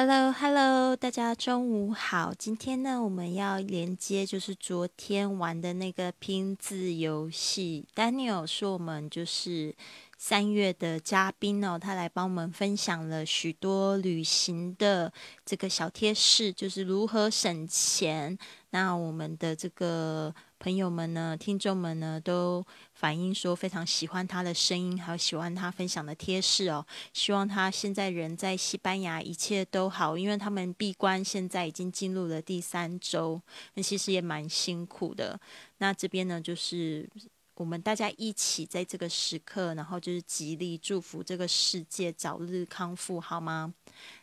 [0.00, 2.32] Hello，Hello，大家中午好。
[2.32, 7.84] 今天呢，我们要连接就是昨天玩的那个拼字游戏。
[7.96, 9.74] Daniel 是我们就是
[10.16, 15.12] 三月的嘉宾哦，他来帮我们分享了许多旅行的
[15.44, 18.38] 这个小贴士，就是如何省钱。
[18.70, 20.32] 那我们的这个。
[20.60, 22.66] 朋友们呢，听众们呢，都
[22.98, 26.84] 反映说非常喜欢他的声音，还有喜欢他分享的贴士哦。
[27.12, 33.40] 希望他现在人在西班牙一切都好，因为他们闭关现在已经进入了第三周，
[33.74, 35.38] 那其实也蛮辛苦的。
[35.76, 37.08] 那这边呢，就是
[37.54, 43.72] 我们大家一起在这个时刻，然后就是极力祝福这个世界早日康复，好吗？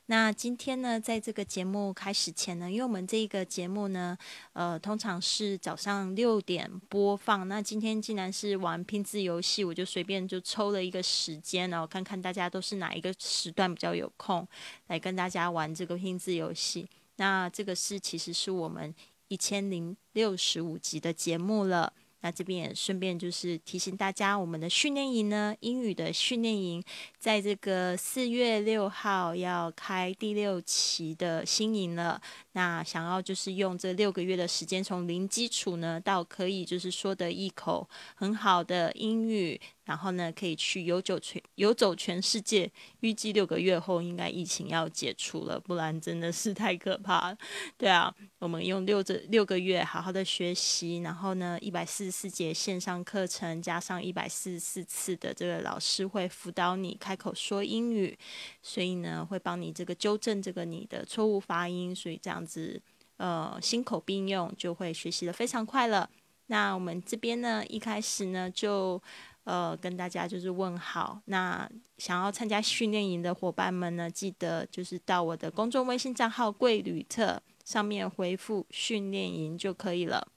[0.07, 4.15] 那今天呢，在这个节目开始前呢，因为我们这个节目呢，
[4.53, 7.47] 呃，通常是早上六点播放。
[7.47, 14.47] 那今天既然是玩拼字游戏，我就随便就抽了一个时间，然后看看大家都是哪一个时段比较有空，
[14.87, 16.87] 来跟大家玩这个拼字游戏。
[17.15, 18.93] 那这个是其实是我们
[19.29, 21.91] 一千零六十五集的节目了。
[22.25, 26.83] 那这边也顺便就是提醒大家，我们的训练营呢，英语的训练营，
[27.19, 32.19] 在这个四月六号要开第六期的新营了。
[32.53, 39.61] 那想要就是用这六个月的时间，从零基础呢到可以就是说得一口很好的英语。
[39.85, 42.69] 然后呢，可以去游走全游走全世界。
[43.01, 47.35] 预计六个月后，应该疫情要解除了，不然真的是太可怕。
[47.77, 58.17] 对啊，我们用六这六个月好好的学习，然后呢，一百四十四节线上课程，加上一百四十四次的这个老师会辅导你开口说英语，
[58.63, 62.81] 所以呢，会帮你这个纠正这个你的错误发音，所以这样子
[63.17, 66.09] 呃心口并用，就会学习的非常快了。
[66.47, 68.99] 那我们这边呢，一开始呢就。
[69.45, 71.21] 呃，跟大家就是问好。
[71.25, 71.67] 那
[71.97, 80.27] 想要参加训练营的伙伴们呢，记得就是到我的公众微信账号“贵旅特”上面回复“训练营”就可以了。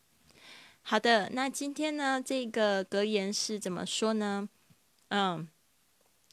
[0.83, 4.49] 好的，那今天呢，这个格言是怎么说呢？
[5.09, 5.49] 嗯。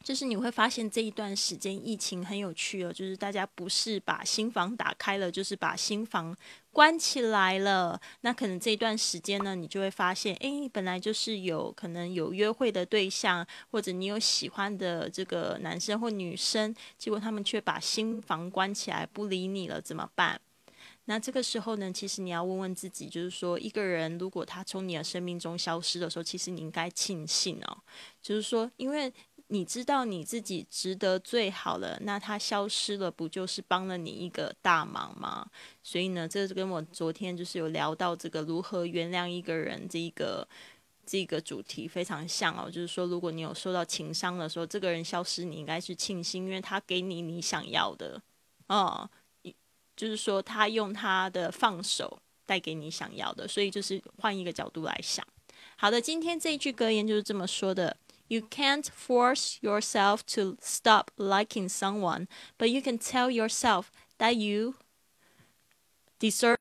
[0.06, 6.38] 就是你会发现这一段时间疫情很有趣哦，就是大家不是把新房打开了，就是把新房
[6.70, 8.00] 关起来了。
[8.22, 20.40] 那可能这一段时间呢，你就会发现，诶，本来就是有可能有约会的对象，或者你有喜欢的这个男生或女生，结果他们却把新房关起来不理你了，怎么办？
[21.06, 27.78] 那这个时候呢，其实你要问问自己，就是说，一个人如果他从你的生命中消失的时候，其实你应该庆幸哦，
[28.22, 29.12] 就是说，因为。
[29.50, 35.48] 你知道你自己值得最好了，那他消失了，不就是帮了你一个大忙吗？
[35.84, 40.48] 所以呢，这跟我昨天就是有聊到这个如何原谅一个人这一个
[41.06, 42.72] 这个主题非常像哦。
[42.72, 48.20] 就是说，如果你有受到情伤的时候，这个人消失，你应该是庆幸，因为他给你你想要的，
[48.68, 49.08] 哦，
[49.96, 55.24] 就是说他用他的放手带给你想要的，所以就是换一个角度来想。
[55.78, 57.96] 好的，今天这一句格言就是这么说的。
[58.29, 63.87] You can't force yourself to stop liking someone, but you can tell yourself
[64.19, 64.77] that you
[66.21, 66.59] deserve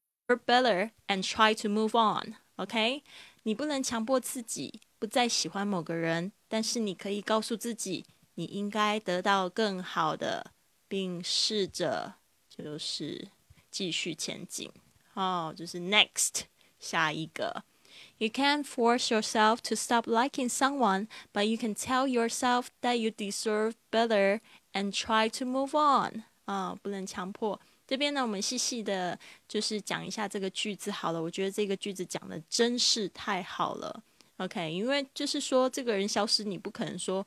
[0.48, 2.36] better and try to move on.
[2.56, 3.04] OK，
[3.44, 10.52] 你不能强迫自己不再喜欢某个人，但是你可以告诉自己，你应该得到更好的，
[10.88, 12.16] 并试着
[12.50, 13.30] 就是
[13.70, 14.72] 继续前进。
[15.14, 16.46] 哦，就是 next
[16.80, 17.64] 下一个。
[18.19, 23.11] You can't force yourself to stop liking someone, but you can tell yourself that you
[23.11, 24.41] deserve better
[24.73, 26.25] and try to move on.
[26.47, 27.61] 啊，不能强迫。
[27.87, 31.23] 这边呢，我们细细的，就是讲一下这个句子好了。
[31.23, 34.03] 我觉得这个句子讲的真是太好了。
[34.39, 37.27] OK，因为就是说，这个人消失，你不可能说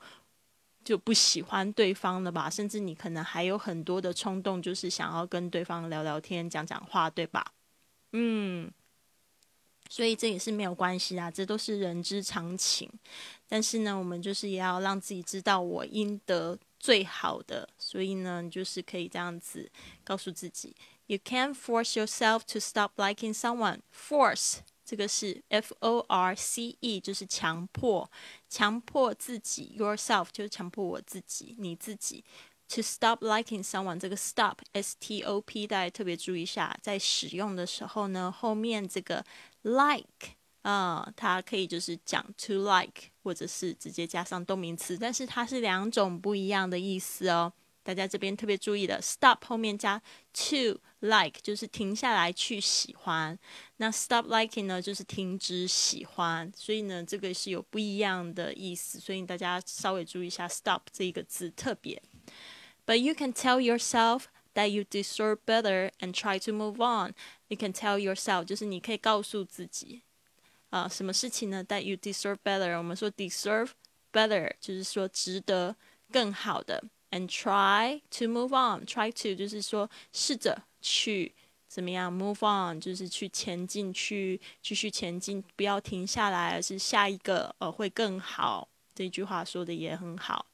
[0.84, 2.50] 就不喜欢对方了吧？
[2.50, 7.54] 甚至你可能还有很多的冲动，就是想要跟对方聊聊天、讲讲话，对吧？
[8.14, 8.72] 嗯。
[9.90, 12.92] 所以这也是没有关系啊，这都是人之常情。
[13.48, 17.68] 但是呢，我们就是也要让自己知道我应得最好的。
[17.78, 19.72] 所以呢，就是可以这样子
[20.04, 20.76] 告诉自己
[21.06, 23.80] ：You can't force yourself to stop liking someone.
[23.96, 28.10] Force 这个是 F O R C E，就是强迫，
[28.50, 29.76] 强迫自己。
[29.78, 32.24] Yourself 就是强迫我自己，你自己。
[32.70, 39.24] To stop liking someone，这个 stop S T O P，大家特别注意一下，在使用的时候呢，后面这个。
[39.64, 47.52] like 啊，它可以就是讲 to like，或者是直接加上动名词，但是它是两种不一样的意思哦。
[47.84, 50.02] 大家这边特别注意的，stop 后面加
[50.34, 53.38] to like 就是停下来去喜欢，
[53.78, 62.02] 那 stop liking 呢就是停止喜欢，所以呢这个是有不一样的意思，所以大家稍微注意一下 stop 这一个字特别。
[62.88, 64.24] But you can tell yourself
[64.56, 67.14] that you deserve better and try to move on.
[67.50, 70.02] You can tell yourself，就是你可以告诉自己，
[70.70, 72.78] 啊，什么事情呢？That you deserve better。
[72.78, 73.72] 我们说 deserve
[74.12, 75.76] better，就是说值得
[76.12, 76.84] 更好的。
[77.12, 78.86] And try to move on.
[78.86, 81.36] Try to 就是说试着去
[81.68, 88.68] 怎么样 move on，就是去前进，去继续前进，不要停下来，而是下一个呃会更好。
[88.96, 90.48] 这句话说的也很好。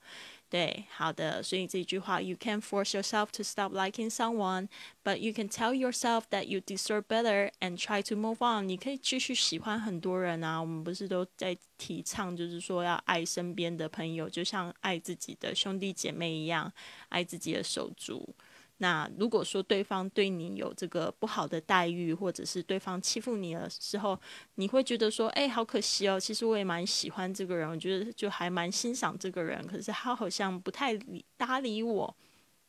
[0.53, 4.67] 对，好的，所以这句话，You can force yourself to stop liking someone,
[5.03, 8.69] but you can tell yourself that you deserve better and try to move on。
[8.69, 16.71] 你可以继续喜欢很多人啊，我们不是都在提倡，就是说要爱身边的朋友，就像爱自己的兄弟姐妹一样，
[17.09, 18.35] 爱自己的手足。
[18.83, 24.19] 那如果说对方对你有这个不好的待遇，或者是对方欺负你的时候，
[24.56, 26.19] 你会觉得说，哎，好可惜哦。
[26.19, 32.13] 其实我也蛮喜欢这个人，我觉得就还蛮欣赏这个人，可是他好像不太理搭理我。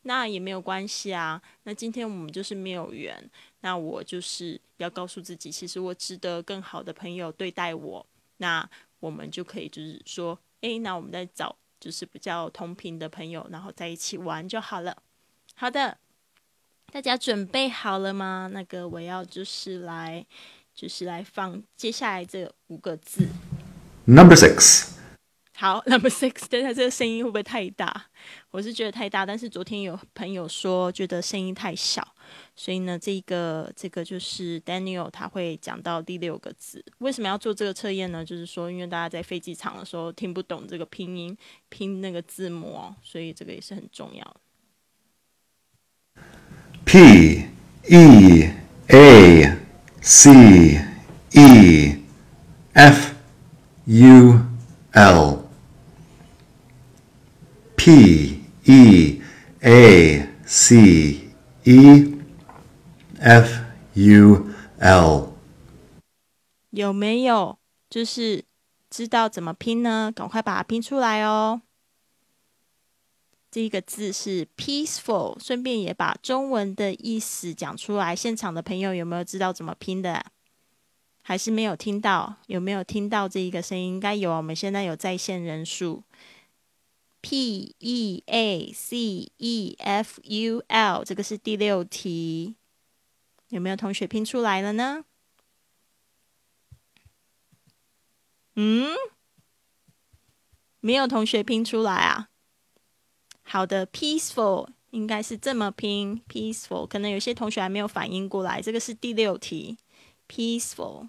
[0.03, 1.43] 那也没有关系啊。
[1.65, 3.29] 那今天我们就是没有缘，
[3.63, 8.07] 那我就是要告诉自己，其实我值得更好的朋友对待我。
[8.37, 8.65] 那
[9.01, 14.97] 我们就可以就是说，哎，那我们再找就是比较同频的朋友，然后在一起玩就好了。
[15.57, 15.97] 好的，
[16.95, 18.49] 大家准备好了吗？
[18.53, 20.25] 那个我要就是来，
[20.73, 23.27] 就是来放接下来这五个字。
[24.05, 24.93] Number six。
[25.57, 26.47] 好， Number six。
[26.49, 28.07] 等下这个声音会不会太大？
[28.53, 32.07] 我是觉得太大，但是昨天有朋友说觉得声音太小，
[32.55, 36.85] 所以呢，这个这个就是 Daniel 他会讲到第六个字。
[36.99, 38.25] 为什么要做这个测验呢？
[38.25, 41.37] 就是说，因为大家在飞机场的时候听不懂这个拼音
[41.69, 44.37] 拼那个字母，所以这个也是很重要。
[46.95, 47.49] P
[47.91, 48.51] E
[48.87, 49.59] A
[50.01, 50.81] C
[51.33, 51.99] E
[52.73, 53.15] F
[53.87, 54.41] U
[54.93, 55.49] L
[57.75, 59.21] P E
[59.61, 61.33] A C
[61.65, 62.15] E
[63.19, 63.65] F
[63.95, 64.47] U
[64.79, 65.33] L
[66.71, 67.59] 有没有
[67.91, 68.45] 就是
[68.89, 70.13] 知道怎么拼呢？
[70.15, 71.61] 赶快把它拼出来哦！
[73.55, 78.17] 这一个字是 peaceful，顺便也把中文的意思讲出来。
[78.17, 80.27] 现场的朋友有没有知道怎么拼的？
[81.23, 82.35] 还是没有听到？
[82.49, 83.87] 有没有听到这一个声音？
[83.87, 84.33] 应该有。
[84.33, 86.03] 我们现在有在线人数
[87.21, 92.57] ，p e a c e f u l，这个是第六题。
[93.51, 95.05] 有没有同学拼出来了呢？
[98.57, 98.89] 嗯，
[100.81, 102.31] 没有同学拼出来啊。
[103.55, 109.79] 好的，peaceful 应该是这么拼，peaceful 可能有些同学还没有反应过来，这个是第六题
[110.29, 111.09] ，peaceful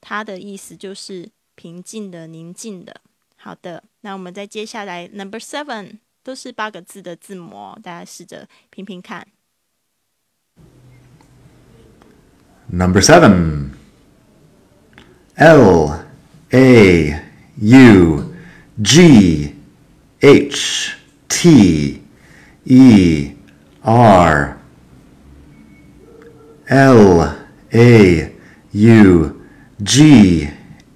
[0.00, 3.00] 它的意思就是平静的、宁静的。
[3.34, 9.26] 好的，那我们再接下来 number seven 都是八个字的字母，大家试着拼拼看。
[12.68, 13.70] Number seven
[15.34, 16.04] L
[16.50, 17.20] A
[17.56, 18.32] U
[18.80, 19.56] G
[20.20, 20.99] H
[21.30, 22.02] T
[22.64, 23.36] E
[23.80, 24.60] R
[26.66, 27.36] L
[27.70, 28.32] A
[28.72, 29.40] U
[29.82, 30.50] G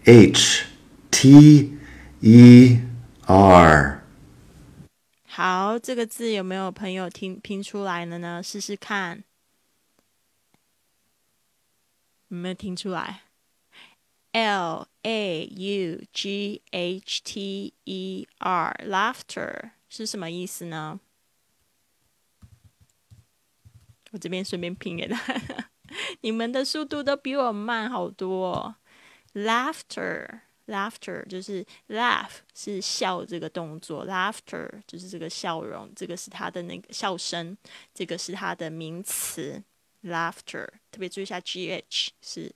[0.04, 0.66] H
[1.10, 1.78] T
[2.20, 2.80] E
[3.26, 4.02] R。
[5.26, 8.42] 好，这个字有没有朋友听拼出来了呢？
[8.42, 9.24] 试试看，
[12.28, 13.22] 有没有听出来
[14.32, 19.70] ？L A U G H T E R，laughter。
[19.96, 20.98] 是什么意思呢？
[24.10, 25.68] 我这边顺便拼给他，
[26.22, 28.74] 你们的速度都比我慢好多。
[29.34, 37.56] Laughter，laughter 就是 laugh 是笑这个动作，laughter 就是这个笑容，这个是它的那个笑声，
[37.92, 39.62] 这个是它的名词。
[40.02, 41.82] Laughter，特别注意一下，gh
[42.20, 42.52] 是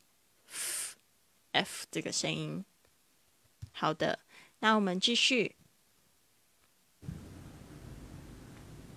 [1.52, 2.64] f 这个声音。
[3.72, 4.18] 好的，
[4.58, 5.54] 那我们继续。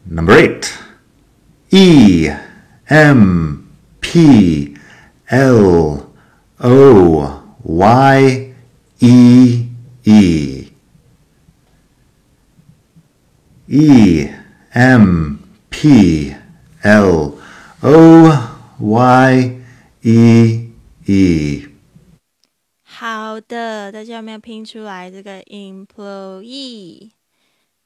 [0.04, 0.72] Number eight.
[1.70, 2.30] E
[2.88, 3.68] M
[4.00, 4.74] P
[5.28, 6.12] L
[6.60, 8.54] O Y
[9.00, 9.66] E
[10.04, 10.72] E.
[13.68, 14.30] E
[14.72, 15.38] M
[15.70, 16.34] P
[16.82, 17.38] L
[17.82, 19.60] O Y
[20.02, 20.70] E
[21.06, 21.68] E。
[22.82, 25.42] 好的，大家有没有拼出来这个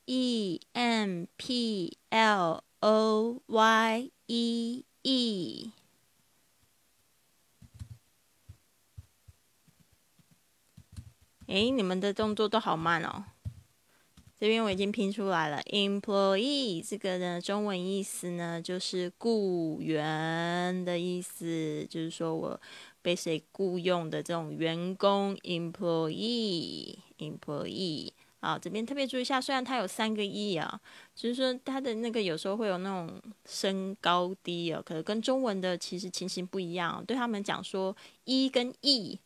[0.05, 5.71] E m p l o y e e，
[11.47, 13.25] 哎，你们的动作都好慢哦。
[14.37, 22.59] 这边我已经拼出来了，employee 这个呢，中文意思呢就是雇员的意思，就是说我
[23.01, 28.11] 被谁雇佣的这种员工，employee，employee。
[28.45, 30.79] 啊，这边特别注意一下，虽然它有三个 e 啊，
[31.15, 37.03] 就是说它的那个有时候会有那种升高低啊，可能跟中文的其实情形不一样。
[37.07, 39.19] 对他们讲说一跟 e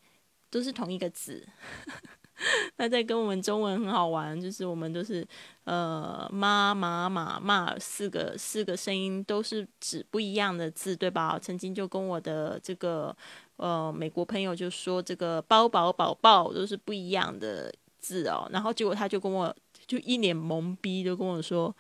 [0.50, 1.46] 都是同一个字。
[2.78, 5.28] 那在跟我们中文很好玩，就是我们都是
[5.66, 11.38] 呃妈妈马骂四个四个声音都是指不一样的字，对吧？
[11.38, 13.14] 曾经就跟我的这个
[13.58, 17.70] 呃美国朋友就说，这个包宝宝宝都是不一样的
[18.10, 18.50] 字哦。
[18.52, 21.76] 然后结果他就跟我就一脸懵逼，就跟我说：“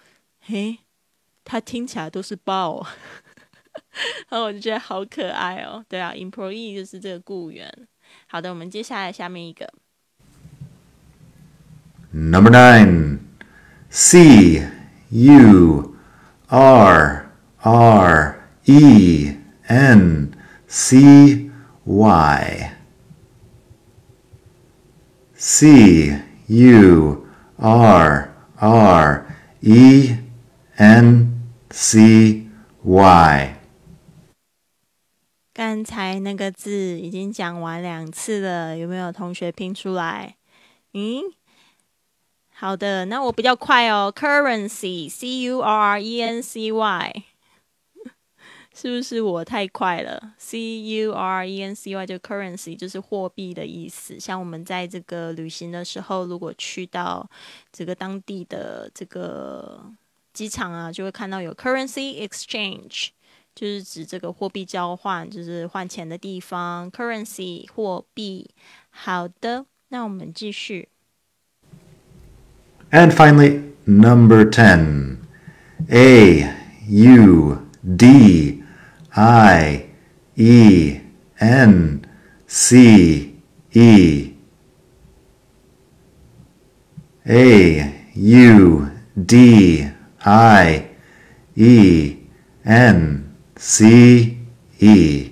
[0.45, 0.77] 嘿，
[1.43, 2.85] 他听起来都是包。
[4.29, 5.83] ”然后我就觉得好可爱哦。
[5.89, 7.67] 对啊，employee 就是这个雇员。
[8.27, 9.67] 好的，我们接下来下面一个。
[12.11, 13.19] Number nine.
[13.89, 14.69] C
[15.09, 15.95] U
[16.47, 19.33] R R E
[19.63, 20.31] N
[20.67, 21.49] C
[21.85, 22.75] Y.
[25.41, 29.25] C U R R
[29.61, 30.17] E
[30.75, 32.49] N C
[32.83, 33.55] Y.
[35.53, 40.35] 刚才那个字已经讲完两次了，有没有同学拼出来？
[40.93, 41.21] 嗯，
[42.53, 44.13] 好的，那我比较快哦。
[44.13, 47.23] Currency，C U R R E N C Y，
[48.81, 54.17] 是不是我太快了？C U R E N C Y 就 currency 就是货币的意思。
[54.17, 57.29] 像我们在这个旅行的时候，如果去到
[57.73, 59.83] 这个当地的这个
[60.31, 63.09] 机场啊，就会看到有 currency exchange，
[63.53, 66.89] 就是指这个货币交换，就是换钱的地方。
[66.89, 68.49] currency 货币。
[68.91, 70.87] 好的，那我们继续。
[72.91, 75.17] And finally, number ten,
[75.89, 76.49] A
[76.87, 77.57] U
[77.97, 78.58] D
[79.18, 79.88] I
[80.34, 81.00] E
[81.36, 82.02] N
[82.46, 83.34] C
[83.72, 84.34] E.
[87.26, 90.88] A U D I
[91.54, 92.16] E
[92.62, 94.36] N C
[94.78, 95.30] E.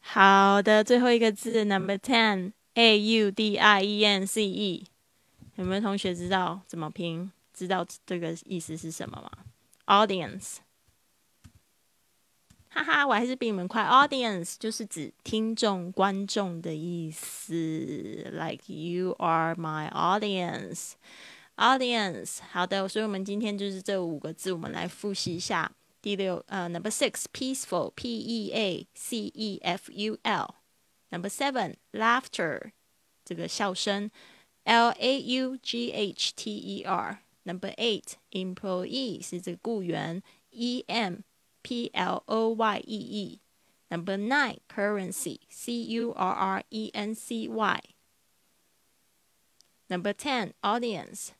[0.00, 4.86] 好的，最后一个字，number ten，A U D I E N C E。
[5.56, 7.30] 有没有同学知道怎么拼？
[7.52, 9.30] 知道这个意思是什么吗？
[9.86, 10.56] Audience，
[12.74, 13.82] 哈哈，我还是比你们快。
[13.82, 17.52] Audience 就是指听众、观众的意思，
[18.32, 25.70] like you are my audience。Audience，好的，所以我们今天就是这五个字，我们来复习一下。
[26.00, 32.70] 第六，呃，Number six，peaceful，P E A C E F U L。Number seven，laughter，
[33.24, 34.10] 这个笑声。
[34.64, 37.18] L A U G H T E R.
[37.42, 41.16] Number eight, employee 是这个雇员，E M
[41.64, 43.40] P L O Y E E.
[43.90, 47.80] Number nine, currency, C U R R E N C Y.
[49.88, 51.30] Number ten, audience.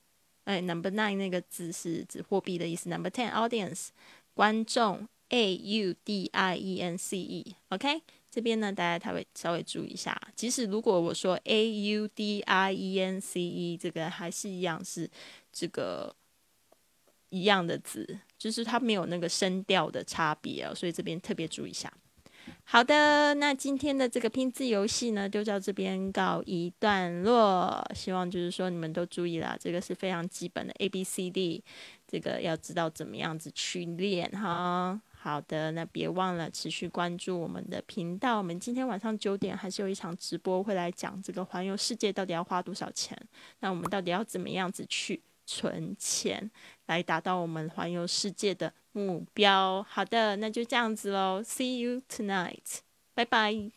[0.44, 2.88] 哎，Number nine 那个字是指货币的意思。
[2.88, 3.88] Number ten, audience，
[4.34, 7.56] 观众，A U D I E N C E.
[7.68, 8.02] OK。
[8.32, 10.16] 这边呢，大家他会稍微注意一下。
[10.36, 15.10] 即使如果我说 a u d i e n c e，这个还是一样是
[15.52, 16.14] 这个
[17.30, 21.91] 一样的字， 就是它没有那个声调的差别哦，所以这边特别注意一下。
[22.63, 27.83] 好的，那今天的这个拼字游戏呢，就到这边告一段落。
[27.95, 31.63] 希望就是说你们都注意啦，这个是非常基本的 a b c d，
[32.07, 35.01] 这个要知道怎么样子去练哈。
[35.15, 38.37] 好的，那别忘了持续关注我们的频道。
[38.37, 43.19] 我们今天晚上九点还是有一场直播，会来讲这个环游世界到底要花多少钱。
[43.61, 46.49] 那我们到底要怎么样子去存钱，
[46.87, 49.85] 来达到我们环游世界的目标？
[49.89, 51.41] 好的，那就这样子喽。
[51.43, 52.79] See you tonight，
[53.13, 53.71] 拜拜。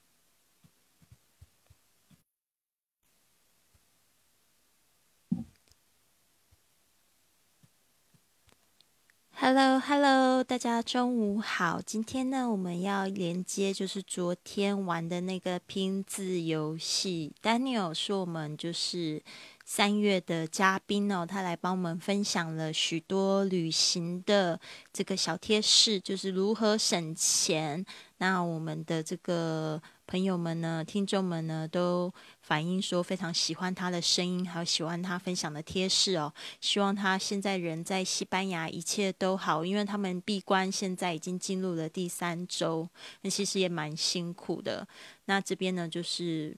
[9.41, 11.81] Hello，Hello，大家中午好。
[11.81, 17.33] 今天呢，我们要连接就是昨天玩的那个拼字游戏。
[17.41, 19.23] Daniel 是我们就是
[19.71, 24.59] 三月的嘉宾哦，他来帮我们分享了许多旅行的
[24.95, 27.85] 这个小贴士，就是如何省钱。
[28.17, 29.81] 那我们的这个。
[30.11, 32.11] 朋友们呢，听众们呢，都
[32.41, 36.33] 反映说非常喜欢他的声音，还有喜欢他分享的贴士哦。
[36.63, 42.89] 希望他现在人在西班牙，一切都好，因为他们闭关现在已经进入了第三周，
[43.21, 44.89] 那其实也蛮辛苦的。
[45.27, 46.57] 那这边呢，就是。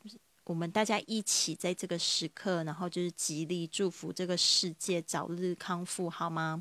[0.50, 6.60] 我们大家一起在这个时刻，然后就是极力祝福这个世界早日康复，好吗？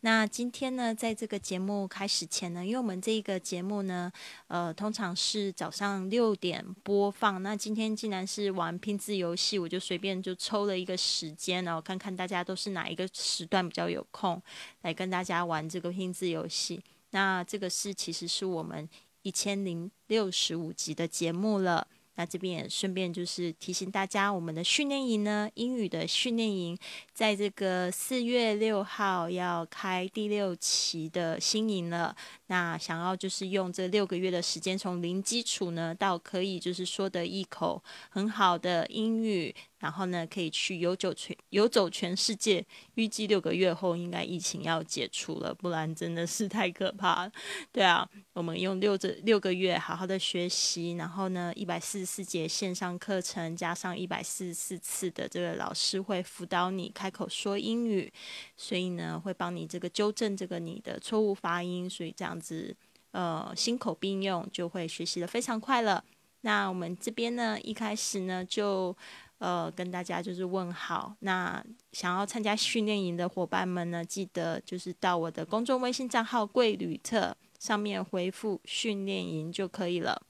[0.00, 4.12] 那今天呢，在这个节目开始前呢，因为我们这个节目呢，
[4.48, 7.42] 呃，通常是早上六点播放。
[7.42, 14.42] 那今天既然是玩拼字游戏，我就随便就抽了一个时间，然后看看大家都是哪一个时段比较有空，
[14.82, 16.82] 来跟大家玩这个拼字游戏。
[17.12, 18.86] 那这个是其实是我们
[19.22, 21.88] 一千零六十五集的节目了。
[22.22, 26.78] 那这边也顺便就是提醒大家，我们的训练营呢，英语的训练营，
[27.12, 32.14] 在这个四月六号要开第六期的新营了。
[32.46, 39.52] 那想要就是用这六个月的时间，从零基础呢到可以就是说的一口很好的英语。
[39.82, 42.64] 然后呢，可以去游走全游走全世界。
[42.94, 47.32] 预计六个月后，应该疫情要解除了，不然真的是太可怕了。
[47.72, 58.12] 对啊，我们用六这六个月好好的学习，然后呢，一百四十四节线上课程，加上一百四十四次的这个老师会辅导你开口说英语，
[58.56, 62.72] 所以呢，会帮你这个纠正这个你的错误发音，所以这样子
[63.10, 66.04] 呃心口并用，就会学习的非常快了。
[66.42, 68.96] 那我们这边呢，一开始呢就。
[69.42, 71.16] 呃，跟大家就是问好。
[71.18, 80.22] 那想要参加训练营的伙伴们呢，记得就是到我的公众微信账号“贵旅特”上面回复“训练营”就可以了。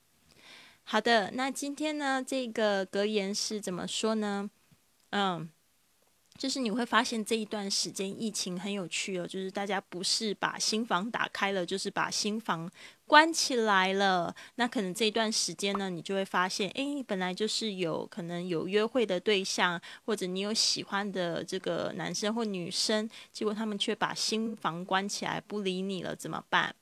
[0.84, 4.48] 好的，那今天呢，这个格言是怎么说呢？
[5.10, 5.46] 嗯。
[6.42, 12.68] 就是你会发现这一段时间疫情很有趣哦，就是大家不是把新房打开了，就是把新房
[13.06, 14.34] 关起来了。
[14.56, 26.74] 那可能这一段时间呢，你就会发现，诶，本来就是有可能有约会的对象，或者你有喜欢的这个男生或女生，结果他们却把新房关起来不理你了，怎么办？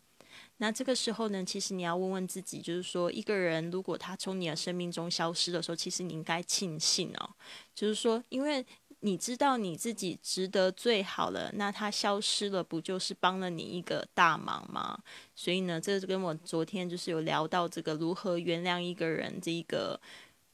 [0.56, 7.28] 那这个时候呢，其实你要问问自己，就是说，一个人如果他从你的生命中消失的时候，其实你应该庆幸哦，
[7.74, 8.64] 就是说，因为。
[9.02, 14.98] 你知道你自己值得最好了，那他消失了，不就是帮了你一个大忙吗？
[15.34, 19.98] 所以呢，这跟我昨天就是有聊到这个如何原谅一个人这一个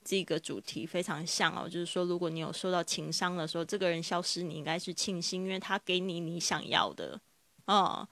[0.04, 1.68] 这个主题非常像哦。
[1.68, 7.20] 就是说，如果你有受到情伤的时候，这个人消失，你应该是庆幸，因为他给你你想要的，
[7.64, 8.08] 哦，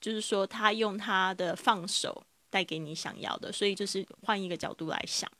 [0.00, 5.30] 就是说他用他的放手带给你想要的，所以就是换一个角度来想。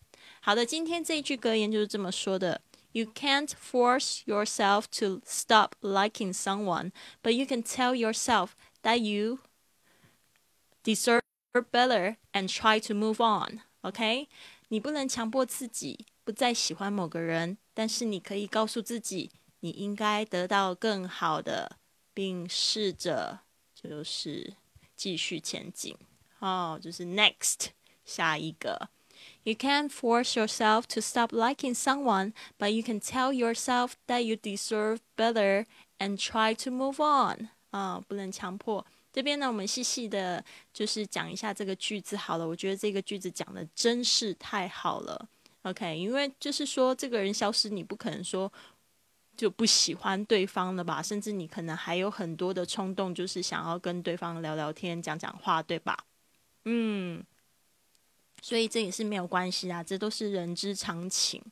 [0.40, 2.60] 好的，今天这一句格言就是这么说的。
[2.91, 9.39] You can't force yourself to stop liking someone, but you can tell yourself that you
[10.83, 11.21] deserve
[11.71, 13.61] better and try to move on.
[13.81, 14.27] OK，
[14.69, 21.77] 你不能强迫自己不再喜欢某个人，但是你可以告诉自己，你应该得到更好的，
[22.13, 23.41] 并试着
[23.75, 24.55] 就是
[24.95, 25.95] 继续前进。
[26.39, 27.67] 哦，就是 next
[28.03, 28.89] 下一个。
[29.44, 34.36] You can't force yourself to stop liking someone, but you can tell yourself that you
[34.36, 35.66] deserve better
[35.98, 37.48] and try to move on.
[37.70, 38.86] 啊，不能强迫。
[39.12, 42.46] 这边呢，我们细细的，就是讲一下这个句子好了。
[42.46, 45.28] 我觉得这个句子讲的真是太好了。
[45.62, 48.50] OK，因为就是说，这个人消失，你不可能说
[49.36, 51.02] 就不喜欢对方了吧？
[51.02, 56.04] 甚至你可能还有很多的冲动，就是想要跟对方聊聊天、讲讲话，对吧？
[56.64, 57.24] 嗯。
[58.42, 61.42] 所以这也是没有关系啊，这都是人之常情。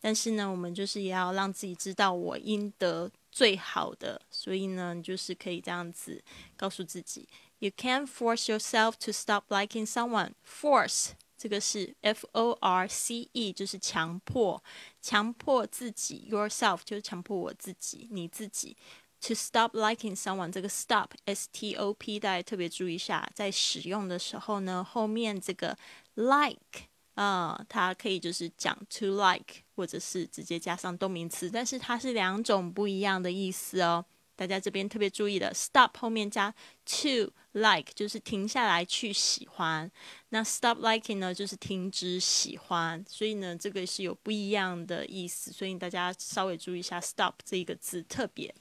[0.00, 4.20] 但是呢，我们就是也要让自己知道我应得最好的。
[4.28, 6.22] 所以呢，就是可以这样子
[6.56, 7.28] 告诉自己
[7.60, 10.32] ：You can't force yourself to stop liking someone.
[10.44, 14.62] Force 这个是 F O R C E，就是强迫，
[15.00, 16.28] 强迫自己。
[16.30, 18.76] Yourself 就是强迫我自己，你自己。
[19.22, 25.76] To stop liking someone，这个 stop S T O P，大家特别注意一下，在使用的时候呢，后面这个。
[26.14, 34.04] like 啊，它可以就是讲 to like，或者是直接加上动名词，但是它是两种不一样的意思哦。
[34.36, 36.54] 大家这边特别注意的，stop 后面加
[36.84, 39.90] to like 就是停下来去喜欢，
[40.28, 48.54] 那 stop liking 呢就是停止喜欢，所以呢这个是有不一样的意思，所以大家稍微注意一下 stop 这一个字特别。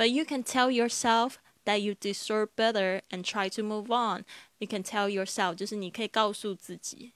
[0.00, 1.34] But you can tell yourself
[1.66, 4.24] that you deserve better and try to move on.
[4.58, 7.12] You can tell yourself，就是你可以告诉自己，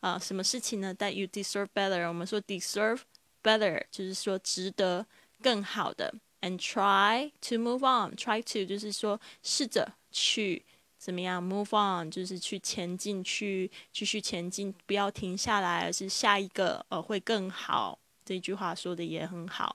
[0.00, 2.06] 啊，什么事情呢？That you deserve better。
[2.06, 3.00] 我们说 deserve
[3.42, 5.06] better，就是说值得
[5.42, 6.12] 更好的。
[6.42, 8.14] And try to move on。
[8.16, 10.66] Try to 就是说试着去
[10.98, 17.98] 怎么样 move on，就是去前进，去继续前进，不要停下来，而是下一个呃会更好。
[18.26, 19.74] 这句话说的也很好。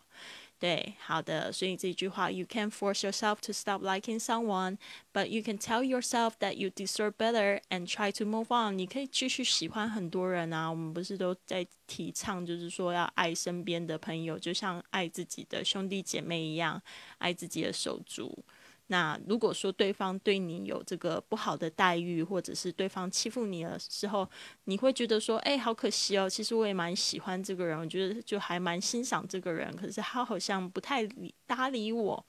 [0.58, 1.52] 对，好的。
[1.52, 4.78] 所以这句话，You can force yourself to stop liking someone,
[5.14, 8.78] but you can tell yourself that you deserve better and try to move on。
[8.78, 10.70] 你可以继续喜欢很多人啊。
[10.70, 16.82] 我们不是都在提倡，就是说要爱身边的朋友，就像爱自己的兄弟姐妹一样，
[17.18, 18.44] 爱自己的手足。
[18.88, 24.30] 那如果说对方对你有这个不好的待遇，或者是对方欺负你的时候，
[24.66, 26.30] 你会觉得说，哎，好可惜哦。
[26.30, 32.26] 其实我也蛮喜欢这个人，我觉得就还蛮欣赏这个人，可是他好像不太理搭理我。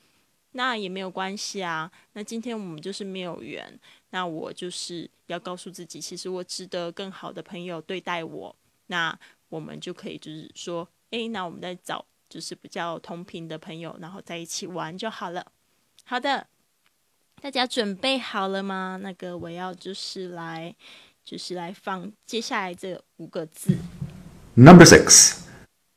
[0.52, 1.92] 那也没有关系啊。
[2.14, 8.56] 那今天我们就是没有缘，那我就是要告诉自己，其实我值得更好的朋友对待我。
[8.86, 9.18] 那
[9.50, 15.52] 我们就可以就是说，哎，那我们再找就是比较同频的朋友，然后在一起玩就好了。
[16.08, 16.46] 好的，
[17.42, 18.96] 大家准备好了吗？
[19.02, 20.72] 那个我要就是来，
[21.24, 23.76] 就是来放接下来这五个字。
[24.54, 25.42] Number six。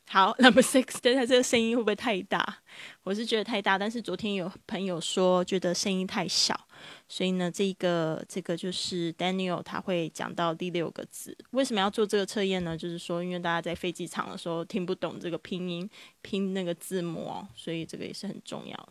[0.07, 0.99] 好，Number six。
[0.99, 2.57] 等下这个声音会不会太大？
[3.03, 6.59] 我是觉得太大，但是昨天有朋友说觉得声音太小，
[7.07, 11.37] 所以呢，这个这个就是 Daniel 他会讲到第六个字。
[11.51, 12.75] 为什么要做这个测验呢？
[12.75, 15.87] 就是说，因为大家在飞机场的时候听不懂这个拼音
[16.23, 18.89] 拼那个字母，所以这个也是很重要。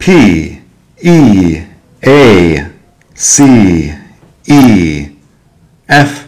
[0.00, 0.62] P
[1.02, 1.62] E
[2.00, 2.70] A
[3.14, 3.94] C
[4.46, 5.16] E
[5.86, 6.26] F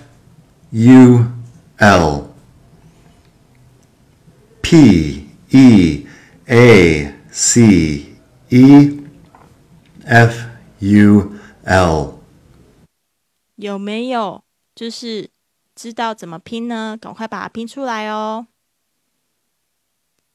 [0.73, 1.25] U
[1.79, 2.35] L
[4.61, 6.07] P E
[6.47, 8.07] A C
[8.51, 9.01] E
[10.05, 10.49] F
[10.81, 11.33] U
[11.65, 12.19] L
[13.57, 15.31] 有没有就是
[15.75, 16.99] 知道怎么拼呢？
[17.01, 18.47] 赶快把它拼出来哦！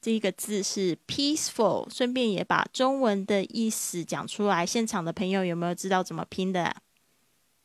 [0.08, 4.66] 这一个字是 peaceful，顺便也把中文的意思讲出来。
[4.66, 6.78] 现场的朋友有没有知道怎么拼的？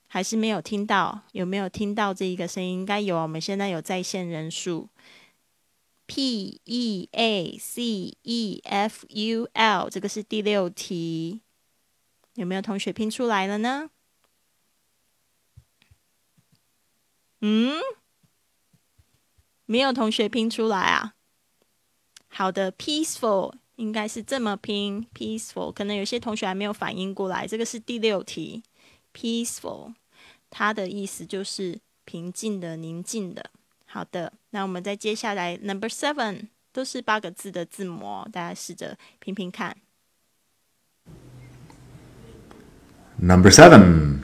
[0.09, 1.23] 还是没有听到？
[1.31, 2.73] 有没有听到这一个声音？
[2.73, 4.89] 应该有我们现在有在线人数。
[6.07, 11.43] P E A C E F U L，这个是第六题。
[12.35, 13.89] 有没有同学拼出来了呢？
[17.41, 17.81] 嗯，
[19.65, 21.15] 没有同学拼出来啊。
[22.35, 28.63] 好的，peaceful 应该是这么拼，peaceful 可能有些同学还没有反应过来，这个是第六题
[29.15, 29.93] ，peaceful
[30.49, 33.51] 它的意思就是平静的、宁静的。
[33.85, 39.77] 好的，那我们再接下来 number seven 都是八个字的字母，大家试着拼拼看。
[43.19, 44.21] Number seven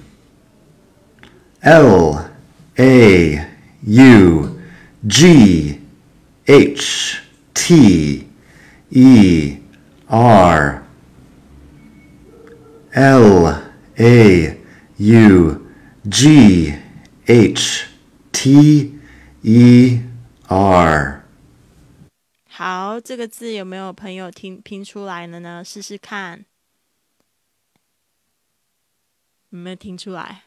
[1.60, 2.24] L
[2.76, 3.46] A
[3.82, 4.58] U
[5.08, 5.80] G
[6.46, 7.27] H
[7.60, 8.28] T
[8.88, 9.58] E
[10.06, 10.86] R
[12.92, 13.62] L
[13.96, 14.58] A
[14.96, 15.66] U
[16.08, 16.74] G
[17.26, 17.88] H
[18.30, 18.98] T
[19.42, 20.02] E
[20.46, 21.24] R
[22.48, 25.64] 好，这个字有没有朋友听拼出来了呢？
[25.64, 26.44] 试试看，
[29.50, 30.44] 有没有听出来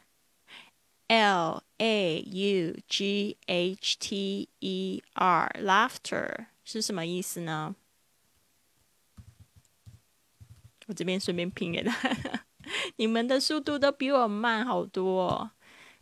[1.08, 6.46] ？L A U G H T E R，laughter。
[6.64, 7.74] 是什么意思呢？
[10.86, 12.44] 我这边顺便拼给他，
[12.96, 15.28] 你们的速度都比我慢好多。
[15.28, 15.50] 哦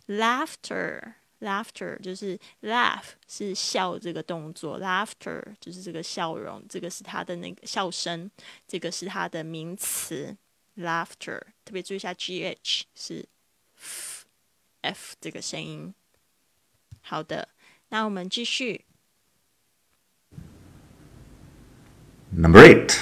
[0.06, 8.28] Laughter，laughter 就是 laugh 是笑这个动作，laughter 就是这个笑容，这个是它的那个笑声，
[8.66, 10.36] 这个是它的名词。
[10.76, 13.28] Laughter，特别注意一下，gh 是
[13.76, 15.94] f 这个声音。
[17.02, 17.50] 好的，
[17.90, 18.86] 那我们继续。
[22.31, 22.99] Number eight.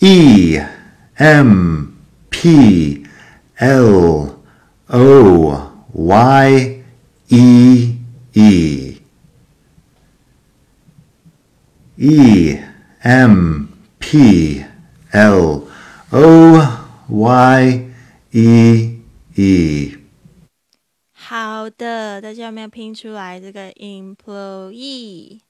[0.00, 0.60] E
[1.16, 1.96] M
[2.30, 3.04] P
[3.56, 4.40] L
[4.88, 6.84] O Y
[7.28, 7.96] E
[8.34, 9.00] E.
[11.96, 12.58] E
[13.02, 14.64] M P
[15.10, 15.68] L
[16.12, 17.90] O Y
[18.32, 18.98] E
[19.34, 19.94] E.
[21.12, 25.42] 好的，大家有没有拼出来这个 employee？E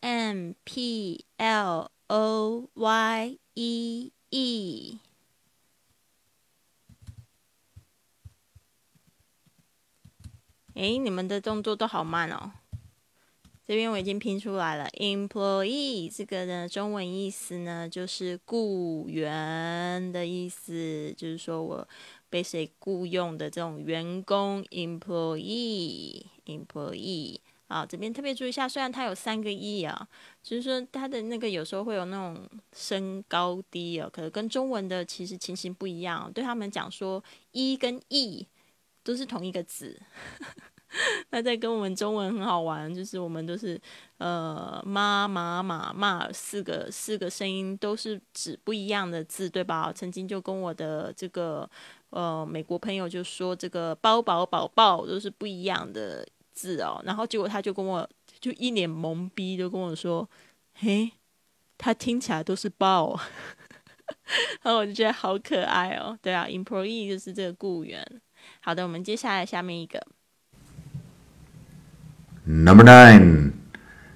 [0.00, 4.97] M M P L O Y E E
[10.73, 12.53] 哎，你们的动作都好慢哦。
[13.67, 21.87] 这边我已经拼出来了，employee 这个呢，中文意思呢就是雇员的意思，就是说我
[22.31, 27.41] 被谁雇佣的这种员工，employee，employee。
[27.67, 30.07] 啊，这边特别注意一下，虽然它有三个 e 啊，
[30.43, 36.31] 就是说它的那个有时候会有那种升高低啊，可能跟中文的其实情形不一样。
[36.31, 38.47] 对他们讲说，一跟 e
[39.03, 39.99] 都是同一个字，
[41.29, 43.79] 那在跟我们中文很好玩，就是我们都是
[44.17, 49.91] 呃妈妈马骂四个四个声音都是指不一样的字，对吧？
[49.91, 51.69] 曾经就跟我的这个
[52.11, 56.99] 呃美国朋友就说，这个包宝宝宝都是不一样的字哦。
[57.05, 60.27] 然后结果他就跟我就一脸懵逼，就跟我说
[60.73, 61.11] ：“嘿，
[61.77, 63.19] 他听起来都是抱。
[64.63, 66.17] ”然后我就觉得好可爱哦。
[66.21, 68.03] 对啊，employee 就是这个雇员。
[68.61, 70.01] 好的，我们接下来下面一个。
[72.45, 73.51] Number nine.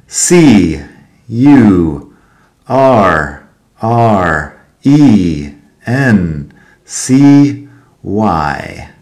[0.07, 0.83] C
[1.27, 2.13] U
[2.65, 6.49] R R E N
[6.83, 7.67] C
[8.01, 8.95] Y.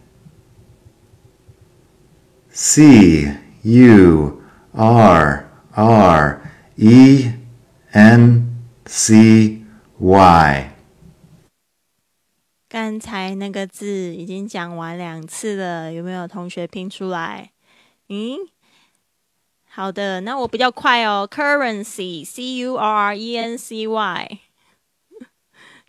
[2.59, 4.41] C U
[4.73, 6.41] R R
[6.75, 7.31] E
[7.91, 9.61] N C
[9.99, 10.71] Y.
[12.67, 17.51] 刚才那个字已经讲完两次了，有没有同学拼出来？
[18.09, 18.37] 嗯，
[19.69, 21.29] 好的，那我比较快哦。
[21.31, 24.39] Currency，C U R R E N C Y，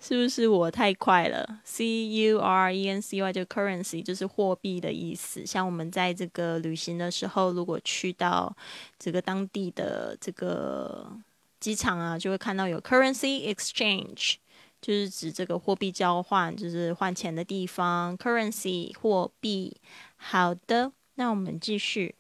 [0.01, 5.45] 是不是我太快了？C U R E N C Y 就 currency 就是货币的意思。
[5.45, 8.57] 像我们在这个旅行的时候，如果去到
[8.99, 11.11] 这个当地的这个
[11.59, 14.35] 机场啊，就会看到有 currency exchange。
[14.81, 19.77] 就是指这个货币交换，就是换钱的地方，currency 货币。
[20.15, 22.15] 好的，那我们继续。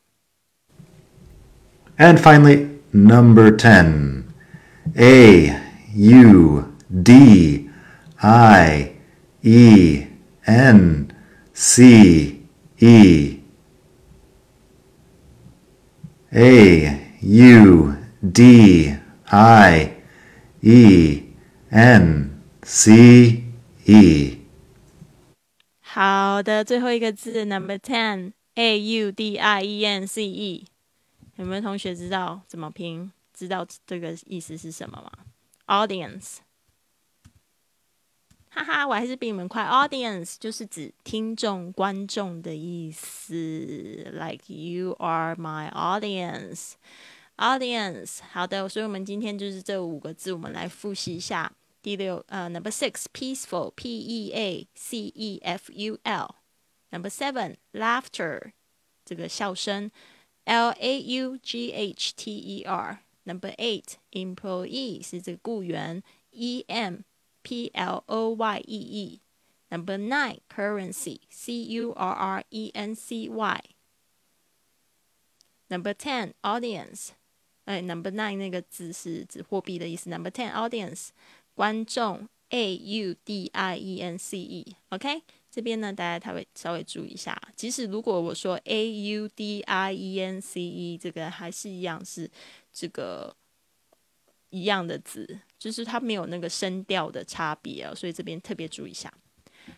[1.97, 4.25] And finally, number ten,
[4.97, 5.57] A
[5.95, 6.65] U
[7.05, 7.68] D
[8.18, 8.96] I
[9.42, 10.08] E
[10.46, 11.08] N
[11.54, 12.42] C
[12.80, 13.40] E.
[16.32, 19.92] A U D I
[20.62, 21.24] E
[21.70, 23.44] N C
[23.86, 24.40] E。
[25.82, 30.66] 好的，最后一个字，Number Ten，A U D I E N C E，
[31.36, 33.12] 有没有同学知道怎么拼？
[33.32, 35.12] 知道这个意思是什么吗？
[35.68, 36.38] Audience，
[38.51, 39.63] 哈哈，我还是比你们快。
[39.65, 43.35] Audience 就是指听众、观众的意思
[44.13, 46.73] ，Like you are my audience。
[47.37, 51.53] Audience，好的，所以我们今天就是这五个字，我们来复习一下。
[51.81, 56.35] 第六，呃，Number six，peaceful，P E A C E F U L。
[56.91, 58.53] Number seven，laughter，
[59.05, 59.91] 这个笑声
[60.45, 62.99] ，L A U G H T E R。
[63.23, 67.03] Number eight，employee 是这个雇员，E M
[67.42, 77.10] P L O Y E E。Number nine，currency，C U R R E N C Y。Number ten，audience。
[77.66, 80.10] 哎，Number nine 那个字是指货币的意思。
[80.10, 81.10] Number ten，audience。
[81.56, 87.40] 观众，A U D I E N C E，OK，这边呢，大家他会稍微注意一下。
[87.56, 92.30] 即使如果我说 A U D I E N C E，这个还是一样是
[92.72, 93.36] 这个
[94.50, 99.13] 一样的字， 就是它没有那个声调的差别啊，所以这边特别注意一下。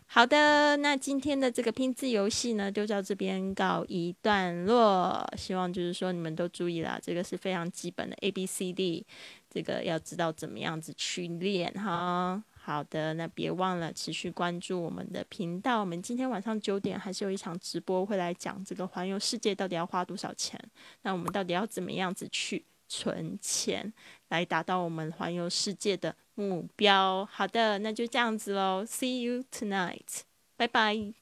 [0.07, 5.29] 好的，那今天的这个拼字游戏呢，就到这边告一段落。
[5.37, 9.05] 希望就是说你们都注意啦，这个是非常基本的 A B C D。
[9.49, 12.41] 这个要知道怎么样子去练哈。
[12.63, 15.81] 好的，那别忘了持续关注我们的频道。
[15.81, 20.61] 我们今天晚上九点还是有一场直播，会来讲这个环游世界到底要花多少钱。
[21.03, 23.93] 那我们到底要怎么样子去存钱，
[24.31, 27.25] 来达到我们环游世界的目标？
[27.31, 28.85] 好的，那就这样子喽。
[28.85, 30.23] See you tonight，
[30.57, 31.20] 拜拜。